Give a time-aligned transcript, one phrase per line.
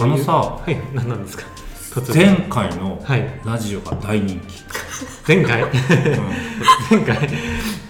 [0.00, 1.44] あのさはい、何なんですか？
[2.14, 4.62] 前回のはいラジオが大人気、
[5.26, 5.64] 前回？
[6.90, 7.28] 前回？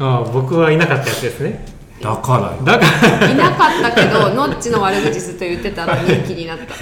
[0.00, 1.64] あ僕はいなかったやつですね。
[2.00, 2.86] だからよだか
[3.18, 3.28] ら。
[3.28, 6.74] いなかったけどノッチの悪口ずっと言ってたら人気になった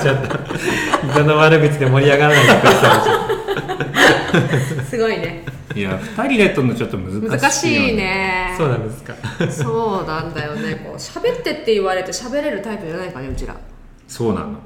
[0.00, 0.38] ちょっと。
[1.12, 3.28] 人の悪口で盛り上がらないでくださ
[4.88, 5.44] すごいね。
[5.74, 7.96] いや2人でとるのちょっと難しいよ、難しいい。
[7.96, 8.54] ね。
[8.56, 9.14] そうなんですか。
[9.50, 10.82] そうなんだよね。
[10.84, 13.54] こう喋ってって言われて喋れるタイプじゃないかねうちら、
[14.06, 14.46] そうなの。
[14.48, 14.56] うん、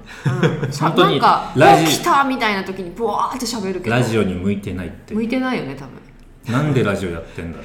[0.71, 3.97] 本当になんか「ラジお来た!」みたいな時にブワーって喋るけど。
[3.97, 6.55] ラジオに向いてないって向いてないよね多分。
[6.55, 7.65] なんでラジオやってんだろ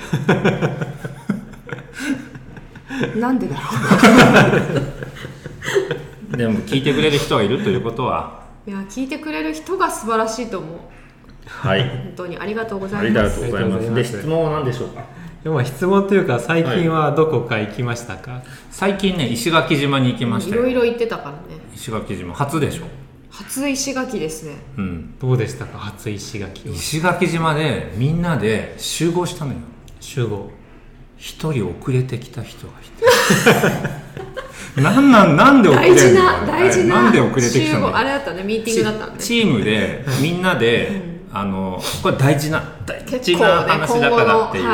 [3.20, 3.62] なんでだろ
[6.34, 6.38] う。
[6.38, 8.42] でも聞いてくれる人がいるということは。
[8.68, 10.80] ういや聞いてくれる人が素晴らしいと思う
[11.48, 11.82] はい。
[11.90, 13.40] 本当にありがとうございます。
[13.40, 13.78] とうございます。
[13.78, 14.14] ありがとうございます。
[14.14, 15.06] で質問は何でしょうか？
[15.44, 18.42] でも質問というか、最近はどこか行きましたか？
[18.70, 20.62] 最近ね石垣島に行きましたよ。
[20.64, 21.38] いろいろ言ってたからね。
[21.74, 22.34] 石垣島。
[22.34, 22.84] 初でしょ？
[23.30, 24.56] 初石垣ですね。
[24.78, 25.18] うん。
[25.20, 26.76] どうでしたか、初石垣は。
[26.76, 29.60] 石垣島でみんなで集合したのよ。
[30.00, 30.50] 集合。
[31.18, 32.86] 一人遅れてきた人がい
[34.76, 34.82] て。
[34.82, 37.02] なんなんなんで遅れ大事てんのな大事な。
[37.04, 37.80] なんで遅れてきた集合。
[37.80, 38.44] のあれだったね。
[38.44, 44.66] ミーティングだったんでチチームでみんなで、あのこれ大事な大事な話だからっていう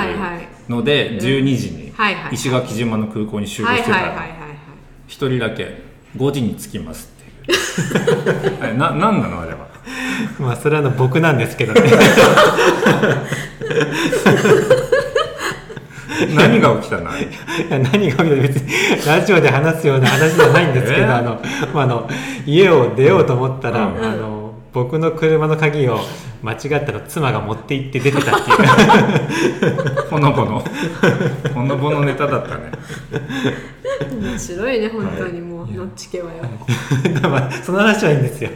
[0.69, 1.91] ので12時に
[2.31, 4.13] 石垣島の空港に集合はいしてたら
[5.07, 5.81] 一人だけ
[6.15, 7.11] 5時に着きます
[7.45, 7.55] ってい
[8.71, 8.77] う。
[8.77, 9.73] ななんなのあれは？
[10.39, 11.81] まあ、それはあの僕なんですけどね。
[16.35, 17.09] 何が起きたの？
[17.17, 17.23] い
[17.69, 18.23] や何が起きた？
[18.23, 18.71] 別に
[19.05, 21.41] ラジオで話すような話じゃないんですけど、えあの、
[21.73, 22.09] まあ、あの
[22.45, 24.03] 家を出ようと思ったら、うん。
[24.03, 24.42] あの
[24.73, 25.99] 僕の車の鍵を
[26.41, 30.01] 間違ったら妻が持って行って出てたっていう。
[30.09, 30.63] ほのぼの。
[31.53, 32.71] ほのぼのネタだったね。
[34.19, 36.43] 面白いね本当にもうのっち家はよ。
[37.29, 38.49] まあその話はいいんですよ。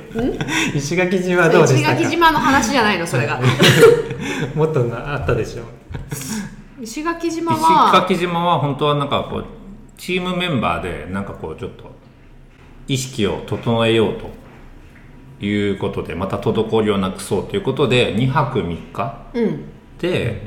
[0.73, 1.93] 石垣島はどうでしたか？
[1.93, 3.39] 石垣島の話じゃないのそれが。
[4.55, 5.63] もっとなあったでしょ
[6.81, 9.45] 石垣島石は垣島は本当はなんかこう
[9.97, 11.95] チームメンバーでなんかこうちょっと
[12.87, 14.29] 意識を整えようと
[15.45, 19.65] いうことでまた滞りをなくそうということで2泊3日うん。
[19.99, 20.41] で、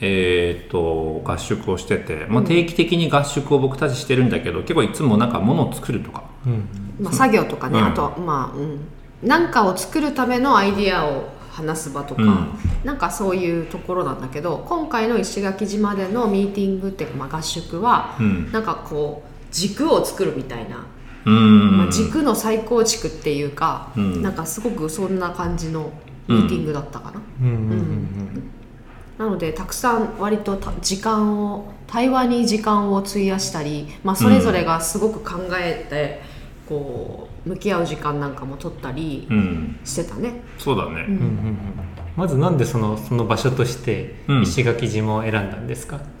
[0.00, 6.24] えー、と合宿をしてて、まあ、定期的に合宿を僕たちしてるんだけど結構いつもなんか物を作るとか。
[6.46, 6.68] うん。
[7.00, 7.86] まあ、作業とかね、うん。
[7.86, 8.80] あとまあうん。
[9.22, 12.48] 何かを作るためのアイディアを話す場とか、うん。
[12.84, 18.52] なんかそういうところなんだけど今回の石垣島でのミーティングっていうか、まあ、合宿は、うん。
[18.52, 24.22] なんかこう軸を作るみたいな、うんまあ、軸の再構築っていうか、うん。
[24.22, 25.92] なんかすごくそんな感じの
[26.28, 27.46] ミーティングだったかな、うん。
[27.46, 27.54] うん。
[27.54, 28.50] うん
[29.18, 36.22] なのでたくさん割とた時間を対話に時間を費やしたり、まあ、それぞれがすごく考えて、
[36.66, 39.78] こう向き合う時間なんかも取ったりうん。
[39.84, 40.96] してたね、そうだね、うん。
[40.96, 41.58] うんうんうん
[42.16, 44.42] まずなんでそのその場所としてうん。
[44.42, 46.19] 石垣島を選んだんですか、うん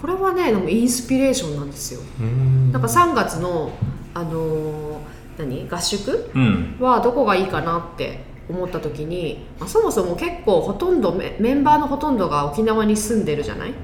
[0.00, 2.00] これはねでもインスピレーションなんですよ。
[2.20, 2.72] うん。
[2.72, 3.72] なんか3月の、
[4.14, 5.68] あのー何？
[5.68, 6.30] 合宿？
[6.34, 6.76] うん。
[6.80, 13.74] はどこがいいかなって思った時に、まあ、そもそも結構ほとんどメメンバーのほとんどが沖縄に住んでるじゃない？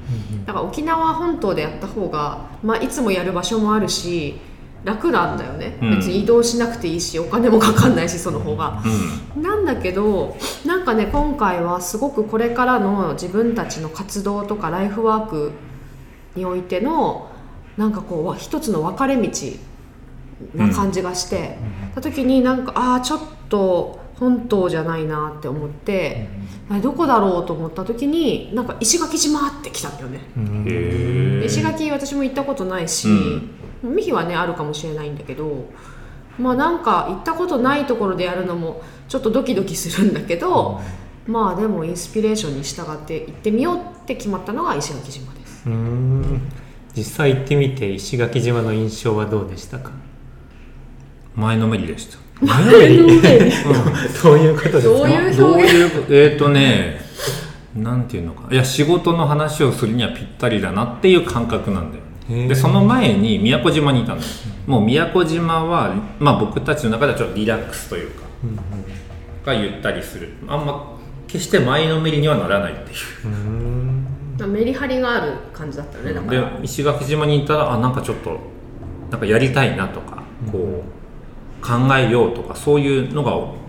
[0.46, 4.36] だから沖縄本島でやった方が、まあ、いつもやる場所もあるし
[4.84, 5.96] 楽なんだよね、うん。
[5.96, 8.82] 別に移動しなくていいしお金もかかんないしその方が、
[9.36, 9.42] うん。
[9.42, 15.52] なんだけどなんかね今回はすごくこれからの自分たちの活動とかライフワーク
[16.37, 17.31] においての
[17.77, 19.29] なんかこうわ一つの分かれ道
[20.55, 21.56] な感じがして、
[21.94, 26.29] た時になんかああちょっと本島じゃないなって思って、
[26.69, 33.09] あれどこだろうと思った時になんか石垣島って来たんだよね、うん石垣私も行ったことないし、
[33.82, 35.67] ミヒはねあるかもしれないんだけど
[36.38, 40.81] まあなんか行ったことないところでやるのもちょっとドキドキするんだけど、
[41.27, 45.39] まあでもインスピレーションに従って行ってみようって決まったのが石垣島で。
[45.39, 46.40] すうん。
[46.96, 49.92] 実際行ってみて石垣島の印象はどうでしたか？
[51.36, 52.18] 前のめりでした。
[52.44, 52.96] 前のめり。
[52.98, 54.88] どういうことですか？
[54.88, 57.00] どういうどういうえっ、とね
[57.76, 58.52] なんていうのか。
[58.52, 64.20] いや仕事の話をするにはぴったりだなっていう感覚なんだよでその前に宮古島にいたの
[64.66, 68.58] もう宮古島は、まあ、僕たちの中ではちょっとリラックスというかうん
[69.44, 70.30] がゆったりする。
[70.48, 70.96] あんま
[71.28, 73.26] 決して前のめりにはならないっていう。
[73.26, 73.36] うんう
[73.86, 73.89] ん
[74.46, 78.38] メリハリがある感じだったよねだかでら石垣島にいたらあなんかちょっと
[79.10, 81.00] なんかやりたいなとかこう
[81.60, 83.60] 考えようとかそういうのが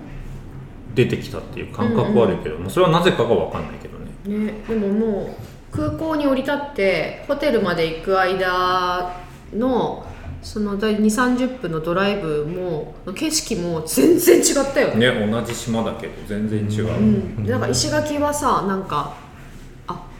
[0.95, 4.45] 出てきたっていう感覚はあるけど、もうそれはなぜかが分かんないけどね。
[4.45, 5.35] ねでもも
[5.71, 9.13] う空港に降り立ってホテルまで行く間
[9.53, 10.05] の
[10.41, 15.11] その2 3 0分のドライブも景色も全然違ったよね。
[15.11, 19.20] ね同じ島だけど全然違う、うん、でなんか石垣はさなんかあ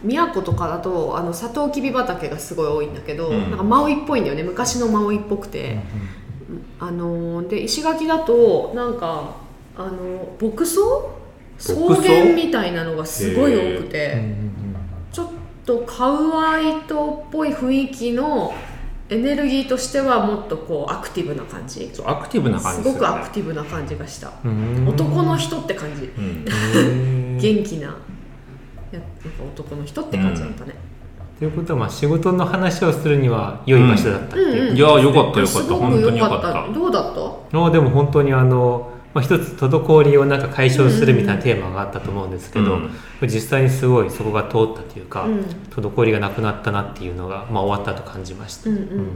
[0.04, 3.50] 宮古とかだとあのサトウキビ畑がすごい多いんだけど、うん。
[3.50, 4.44] なんかマウイっぽいんだよね。
[4.44, 5.80] 昔のマウイっぽくて、
[6.80, 9.36] あのーで石垣だとなんか
[9.78, 10.80] あの牧草？
[11.58, 11.76] 草？
[11.96, 14.52] 原みたいなのがすごい多くて、うんうん
[15.12, 15.28] ちょっ
[15.66, 18.54] とカウアイ島っぽい雰囲気の
[19.10, 21.90] エネルギーとしてはもっとこうアクティブな感じ。
[21.94, 24.88] そうアクティブな感すじごくアクティブな感じがした、うん。
[24.88, 26.10] 男の人って感じ。
[26.16, 27.96] 元気な
[28.96, 30.76] やなんか男の人って感じだったね、
[31.40, 35.40] ということはまあ仕事の話をするには良い場所だったっていう、うんいやーよかった。
[35.40, 35.74] よかった。
[35.76, 36.74] 本当によ良かった。
[36.74, 37.58] どうだった？
[37.58, 42.92] のでも本当にあの、まあ、一つ滞りをなんか解消するみたいなテーマがあったと思うんですけど、うん。
[43.24, 45.46] 実際にすごいそこが通ったというか、うん。
[45.70, 48.70] 滞りがなくなったなっていうのが、まあ、終わったと感じました。
[48.70, 49.16] うんうんうん。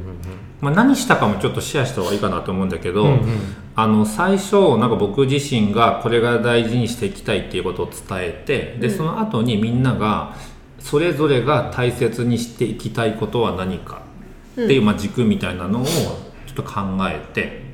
[0.59, 3.39] まあ、何したかもちょっとシェアした方がいいかなと思うんだけど、うんうん。
[3.75, 8.97] あの最初なんか僕自身がこれが大事にしていきたいっていうことを伝えてでうん。
[8.97, 10.35] その後にみんなが
[10.79, 14.01] それぞれが大切にしていきたいことは何か
[14.51, 17.64] っていう、まあ、軸みたいなのをちょっと考えて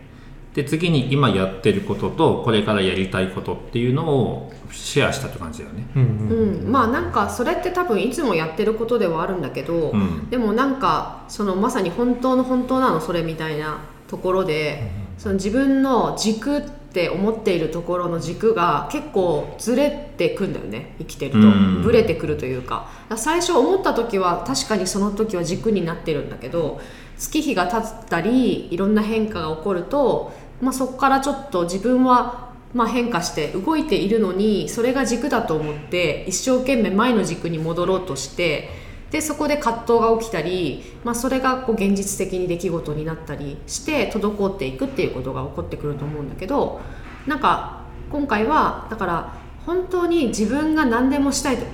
[0.53, 5.85] で次に今やってることとこれからやりたいことっていうのをシェアしたって感じだよね。
[5.95, 6.63] うんうん。
[6.65, 10.29] うん、まあなんかそれって多分いつもやってることではあるんだけど、うん。
[10.29, 21.81] でもなんかそのまさに本当の本当なのそれみたいなところで、その自分の軸って思っているところの軸が結構ずれてくんだよね生きてると、うん。
[21.81, 22.89] ブレてくるというか。
[23.15, 26.81] 最初思った時は確かにその時は軸になってるんだけど
[27.21, 38.69] 月日が経ったりいろんな変化が起こると、まあ、そこからちょっと自分はまあ変化して動いているのにそれが軸だと思って一生懸命前の軸に戻ろうとして
[39.11, 46.81] でそこで葛藤が起きたり、まあ、それがこう現実的に出来事になったりして滞っていくっていうことが起こってくると思うんだけど
[47.27, 51.65] なんか今回はだから本当に自分が何でもしたいと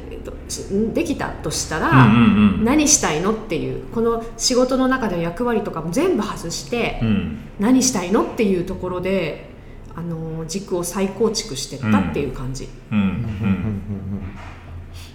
[0.94, 2.08] できたとしたら、
[2.64, 7.40] 何したいのっていうこの仕事の中での役割とかも全部外して、うん。
[7.60, 9.50] 何したいのっていうところで
[9.96, 12.98] あの軸を再構築していったっていう感じ、うん。
[13.00, 13.08] ううん。
[13.08, 13.14] うん。
[13.14, 14.38] うんん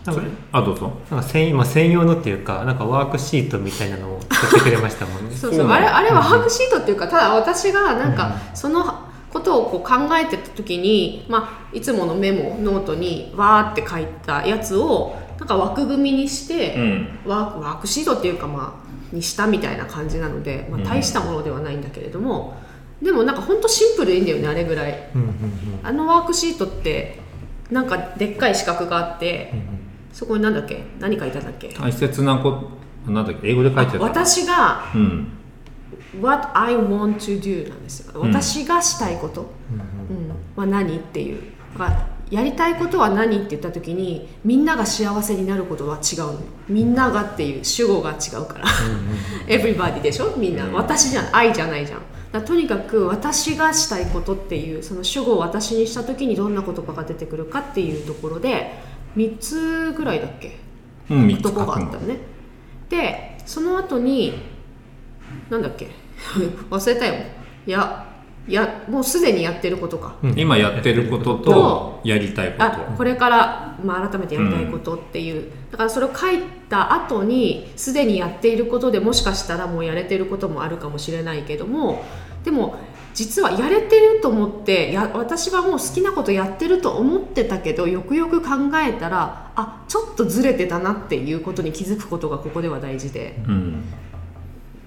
[0.05, 0.93] なんかあどうぞ。
[1.11, 5.37] なんか専今専用のっていうかなんかワークシートみたいなのを作ってくれましたもんね。
[5.37, 17.09] そうそうあれあれはワークシートっていうかただ私がなんかそのことをこう考えてた時に、まあ、いつものメモノートにわーって書いたやつをなんか枠組みにして、うん。
[17.27, 20.85] ワークワークシートっていうかまあにしたみたいな感じなので、まあ、うん。
[20.85, 22.57] 大したものではないんだけれども、
[23.01, 25.11] でもなんかほんとシンプルでいいんだよねあれぐらい。
[25.15, 25.37] うんうんうん。
[25.83, 27.19] あのワークシートって
[27.71, 29.79] なんかでっかい四角があって、うん
[30.13, 30.85] そこになんだっけ？
[31.01, 31.69] 何書いてあったっけ？
[31.71, 32.69] 大切なこ
[33.07, 33.49] となんだっけ？
[33.49, 35.29] 英語で書いてあった私がうん、
[36.21, 38.29] What I want to do なんですよ、うん。
[38.33, 39.49] 私がしたいこと、うん
[40.57, 41.43] は何っていう。
[41.79, 46.39] がやりたいことは何って言った時にみんなが幸せになることは違うの。
[46.69, 48.65] みんながっていう主語が違うから。
[49.49, 50.35] everybody でしょ？
[50.37, 50.73] みんな、うん。
[50.75, 51.37] 私じゃん。
[51.37, 52.01] 愛じゃないじゃん。
[52.31, 58.73] だとにかく私がしたいことっていうその主語を私にした時にどんな言葉が出てくるかっていうところで
[59.17, 60.59] 3つぐらいだっけ？
[61.11, 61.73] うん、3つとこ書くの。
[61.73, 62.19] があったのね。
[62.89, 64.35] でその後に
[65.51, 65.91] なんだっけ？
[66.71, 67.15] 忘れたよ。
[67.67, 68.07] いや
[68.49, 70.17] いやもうすでにやってることか。
[70.23, 70.35] うん。
[70.37, 72.65] 今やってることととやりたいこと。
[72.65, 76.39] あこれから、まあ、改めてやりたいことっていう、だからそれを書い
[76.69, 82.03] た後にすでにやっていることでもしかしたらもうやれてることもあるかもしれないけども
[82.45, 82.77] でも
[83.15, 88.49] 実はやれてると思ってや私はもう好きなことやってると思ってたけどよくよく考
[88.79, 93.37] えたらあちょっとずれてたなっていうことに気づくことがここでは大事で。
[93.47, 93.85] うん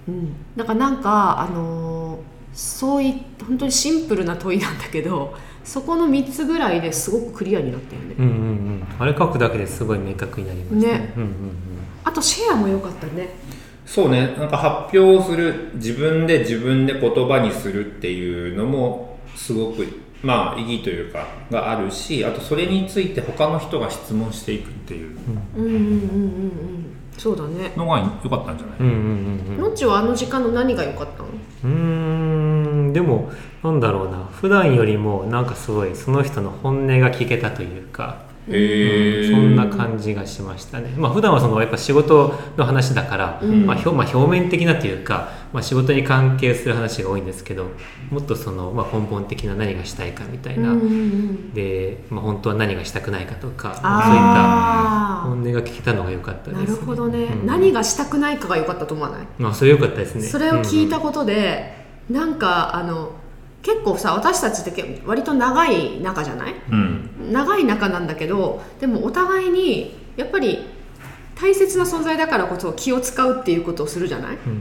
[0.07, 3.13] うん、だからなんかあのーそうい
[3.45, 5.35] 本当にシンプルな問いなんだけど
[5.65, 8.87] そこの3つぐらいですごくクリアになったよね、うんうんうん。
[8.97, 10.97] あれ書くだけですごい明確になりました。
[10.97, 11.13] ね。
[11.17, 11.31] うんうん。
[12.03, 13.29] あとシェアも良かったね。
[13.85, 14.35] そうね。
[14.37, 19.87] なんか発表する自分で自分で言葉にするっていうのもすごく
[20.21, 25.17] まあ意義というかがあるしあとそれについて他の人が質問していくっていう。
[25.57, 27.71] うんうんうんうんうんそうだね。
[27.75, 29.61] のが良かったんじゃない、うんうんうんうん。
[29.61, 31.29] のっちはあの時間の何が良かったの？
[31.63, 31.69] うー
[32.89, 33.31] んでも
[33.63, 40.93] なんだろうな普段よりもなんかすごいその人の本音が聞けたというか、へえそんな感じがしましたね。
[40.97, 43.65] まあ普段はそのやっぱ仕事の話だから、うん。
[43.65, 47.67] まあ、表まあ表面的なというか、まあ、仕事に関係する話が多いんですけど
[48.11, 51.53] もっとその、まあ、根本的な何がしたいかみたいな、うんうんうん。
[51.53, 57.45] で、まあ、本当は何がしたくないかとか、まあそういったあ本音が聞けたのが良かったあです、なるほどね、うん。
[57.45, 59.27] 何がしたくないかが良かったと思わない？
[59.39, 60.23] まあそれ良かったですね。
[60.23, 63.13] それを聞いたうんことで、なんかあの
[63.65, 66.53] 結構さ私たちってけ割と長い仲じゃない？
[66.71, 67.31] うん。
[67.31, 70.59] 長い仲なんだけどでもお互いにやっぱり
[71.33, 74.35] 大切な存在だからこそ気を使うっていうことをするじゃない？
[74.35, 74.51] うん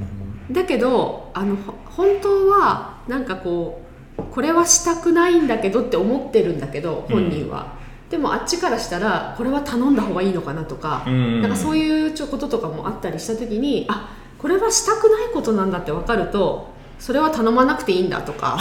[0.48, 0.52] うん。
[0.54, 3.82] だけどあのほ本当はなんかこ
[4.18, 7.74] うこれはしたくないんだけどって思ってるんだけど本人は、
[8.08, 18.58] でもあっちからしたらこれは頼んだ方がいいのかなとか、うんなんかそういうちょこととかもあったりした時にあこれはしたくないことなんだって分かるとそれは頼まなくていいんだとか、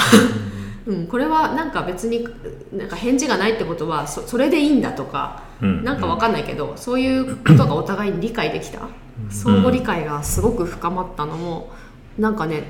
[0.86, 2.28] うん、これはなんか別に
[2.74, 5.84] なんか返事がないってことはそそれでいいんだとか、うん。
[5.84, 8.82] なんか分かんないけどそういうことがお互いに理解できた。
[9.30, 11.72] 相互理解がすごく深まったのも
[12.18, 12.64] なんかね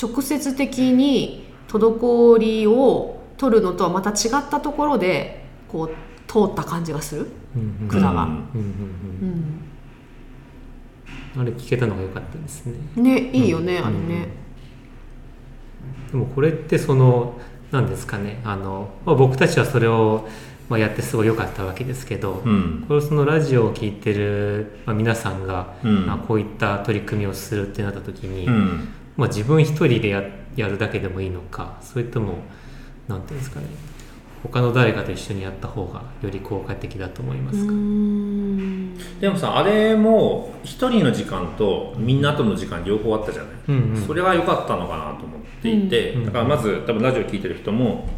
[0.00, 5.88] 直接的に滞りを取るのとはまた違ったところでこう
[6.26, 7.26] 通った感じがする。
[7.54, 7.78] うん。
[7.82, 7.88] うん。
[7.88, 8.26] 管がう
[8.58, 9.67] ん
[11.36, 12.74] あれ聞けたのが良かったですね。
[12.96, 13.84] ねいいよね、うん。
[13.84, 14.28] あれね、
[16.10, 17.38] でもこれってその
[17.70, 20.28] 何ですかねあの、まあ、僕たちはそれを、
[20.68, 22.84] まあ、やってすごい良かったわけですけど、うん。
[22.88, 26.06] これをそのラジオを聞いてる、まあ、皆さんが、うん。
[26.06, 28.88] まあ、こういった取り組みをするってなった時に、うん。
[29.18, 30.22] まあ、自分一人でや
[30.58, 32.38] やるだけでもいいのかそれとも
[33.06, 33.66] 何ていうんですかね
[34.42, 37.76] 他の誰かと一緒にやった方がより効果的だと思いますか、ん
[39.20, 44.06] でもさあれも一人の時間とみんなとの時間両方あったじゃない、うんうん。
[44.06, 48.08] それが良かったのかなと思っていて、うんだからまず多分ラジオ聞いてる人も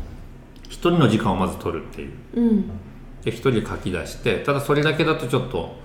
[0.65, 2.13] 一人の時間をまず取るっていう。
[2.35, 2.71] うん。
[3.23, 5.77] で一人で書き出してただそれだけだとちょっと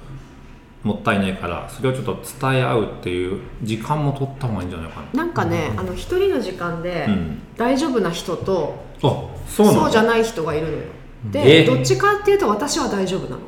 [0.83, 5.23] もったいないからそれをちょっと伝え合うっていう時間も取った方がいいんじゃないかな。
[5.25, 7.41] なんかね、あの一人の時間でうん。
[7.57, 10.77] 大丈夫な人と、あそうそうじゃない人がいるのよ。
[11.31, 13.41] でえどっちかっていうと私は大丈夫なの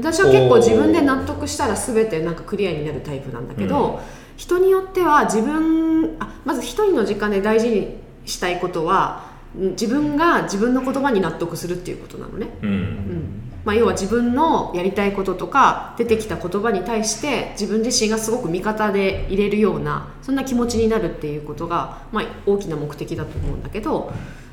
[0.00, 4.00] 私は結構自分で納得したら全てなんかクリアになるタイプなんだけど、
[4.36, 12.72] 人によっては自分あまず一人の時間で大事にしたいことはん自分が自分の言葉に納得するっていうことなのね、ううん。
[12.72, 24.12] んまあ、要は自分のやりたいこととか出てきた言葉に対して自分自身がすごく味方で入れるようなそんな気持ちになるっていうことが、まあ、大きな目的だと思うんだけど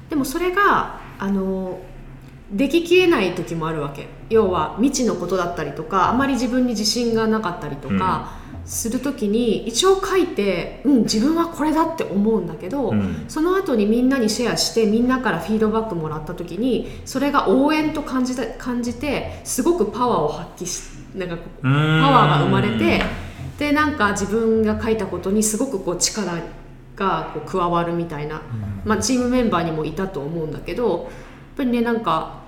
[0.09, 1.79] でもそれがあの
[2.51, 4.07] でききれない時もあるわけ。
[4.29, 8.33] 要は未知のことだったりとかあまり自分に自信がなかったりとか
[8.65, 13.25] する時に一応書いて、うん、自分はこれだって思うんだけど、うん。
[13.27, 23.03] その後にみんなにシェアしてみんなからフィードバックもらった時にそれが応援と感じた感じてすごくパワーを発揮しなんかパワーが生まれて
[23.57, 26.33] でなんか自分が書いたことにすごくこう力
[26.95, 28.41] がこう加わるみたいな、
[28.85, 31.09] まあ、チームメンバーにもいたと思うんだけど
[31.57, 32.47] ぱりねなんか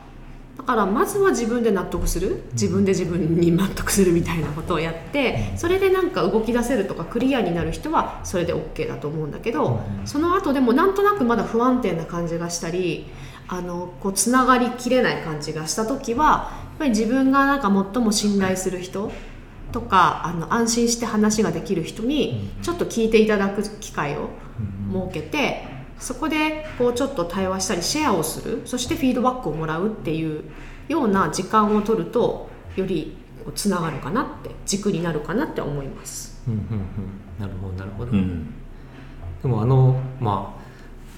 [0.58, 2.44] だからまずは自分で納得する。
[2.52, 13.08] 自分で自分に納得するみたいなことをやってそれでなんか動き出せるとかクリアになる人はそれで OK だと思うんだけどその後でもなんとなくまだ不安定な感じがしたり
[13.48, 19.12] あのこうつながりきれない感じがした時はやっぱり自分がなんか最も信頼する人
[19.72, 24.30] とかあの安心して話ができる人にちょっと聞いていただく機会を
[24.92, 30.44] 設けてそこでこうちょっと対話したりシェアをするそしてフィードバックをもらうっていう
[30.88, 36.42] ような時間を取るとよりこうつながるかなって軸になるかなって思います。
[36.48, 36.68] うんうんうん。
[37.40, 38.54] なるほどなるほど、うん。
[39.42, 40.60] でもあのまあ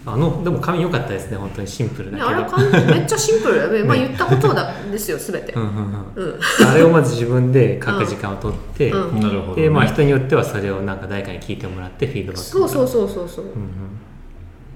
[0.03, 2.29] あのでも紙良かったですね本当にシンプルだね、けど。
[2.29, 3.85] あれかんめっちゃシンプル。
[3.85, 6.25] まあ、言ったことだですよ全て、うんうんうん。
[6.25, 6.39] うん。
[6.67, 9.19] あれをまず自分で書く時間を取って、うん。
[9.19, 12.69] なるほど、ね、でまあ人によってはそれをなんか誰かに聞いてもらってフィードバックそう。
[12.69, 13.51] そうう、そうそうそう、うん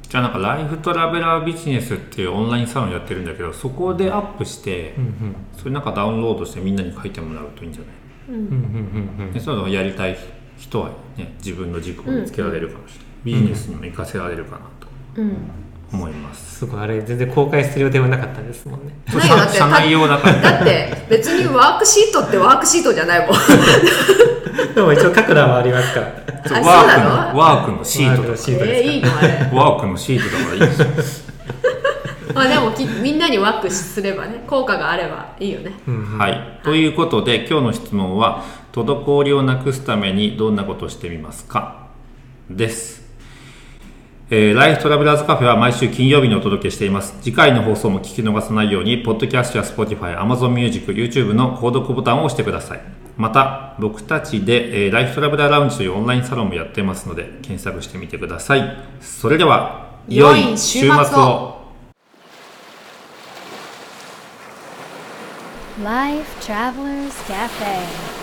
[0.08, 5.36] じゃあなんかライフトラベラービジネスっていうオンラインサロンやってるんだけどそこでアップしてうんうん。
[5.58, 8.40] それなんかダウンロードしてみんなに書いてもらうといいんじゃない？
[8.40, 8.54] うんうんうん
[9.20, 9.34] うんうん。
[9.34, 10.18] でそういうのをやりたい
[10.58, 15.38] 人はね自分の軸を見つけられるかもしれない、ビジネスにも活かせられるかなとうん
[15.94, 16.82] 思います、すごい。
[16.82, 18.94] あれ全然公開する予定はなかったですもんね。
[19.52, 20.42] 社内用だから。
[20.42, 23.36] だって別にワークシートってワークシートじゃないもん
[24.74, 26.08] でも一応書く欄はありますから。
[26.62, 28.32] ワークのワークのシートだか。
[28.32, 29.28] えー、いいのあれ。
[29.28, 30.68] ら ワークのシートだからいいで
[31.04, 31.26] すよ。
[32.34, 35.72] まあでもきみんなにワークすればね効果があればいいよね。
[36.18, 36.60] はい。
[36.64, 38.44] ということで、今日の質問は、
[38.74, 41.88] 滞りをなくすためにどんなことをしてみますか？
[42.50, 43.06] です。
[44.30, 47.16] えーライフトラベラーズカフェは毎週金曜日にお届けしています。
[47.22, 52.82] 次回の放送も聞き逃さないように、ポッドキャストや Spotify、Amazon Music、YouTube の購読ボタンを押してください。
[53.18, 58.78] また、僕たちで、えーライフトラベラーラウンジというオンラインサロンもやってますので、検索してみてください。
[59.02, 61.56] それでは、良い週末を
[65.84, 68.15] Life Travelers Cafe